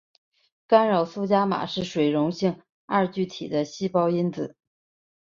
[0.65, 4.55] 干扰素伽玛是水溶性二聚体的细胞因子。